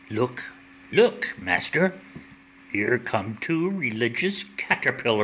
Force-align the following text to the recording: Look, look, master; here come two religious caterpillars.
Look, 0.09 0.45
look, 0.91 1.35
master; 1.39 1.93
here 2.71 2.97
come 2.97 3.37
two 3.39 3.69
religious 3.69 4.43
caterpillars. 4.57 5.19